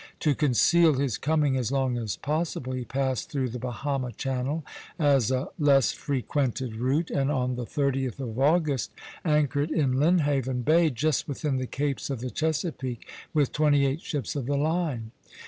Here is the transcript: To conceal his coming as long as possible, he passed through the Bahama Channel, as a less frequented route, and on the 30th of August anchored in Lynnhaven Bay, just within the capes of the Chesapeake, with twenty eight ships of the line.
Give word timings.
To 0.21 0.33
conceal 0.33 0.95
his 0.95 1.19
coming 1.19 1.55
as 1.57 1.71
long 1.71 1.95
as 1.95 2.17
possible, 2.17 2.73
he 2.73 2.85
passed 2.85 3.29
through 3.29 3.49
the 3.49 3.59
Bahama 3.59 4.11
Channel, 4.11 4.65
as 4.97 5.29
a 5.29 5.49
less 5.59 5.91
frequented 5.91 6.75
route, 6.75 7.11
and 7.11 7.29
on 7.29 7.53
the 7.55 7.67
30th 7.67 8.19
of 8.19 8.39
August 8.39 8.89
anchored 9.23 9.69
in 9.69 9.93
Lynnhaven 9.99 10.63
Bay, 10.63 10.89
just 10.89 11.27
within 11.27 11.57
the 11.57 11.67
capes 11.67 12.09
of 12.09 12.19
the 12.19 12.31
Chesapeake, 12.31 13.07
with 13.31 13.51
twenty 13.51 13.85
eight 13.85 14.01
ships 14.01 14.35
of 14.35 14.47
the 14.47 14.57
line. 14.57 15.11